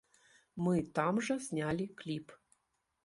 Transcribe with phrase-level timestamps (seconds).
[0.67, 2.27] Мы там жа знялі кліп.